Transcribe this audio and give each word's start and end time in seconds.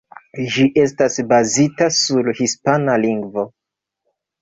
Ĝi 0.55 0.63
estas 0.83 1.19
bazita 1.33 1.91
sur 1.99 2.35
hispana 2.43 3.01
lingvo. 3.07 3.49